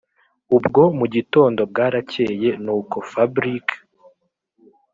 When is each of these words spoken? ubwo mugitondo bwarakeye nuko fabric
ubwo 0.55 0.81
mugitondo 0.97 1.61
bwarakeye 1.71 2.49
nuko 2.63 2.95
fabric 3.11 3.67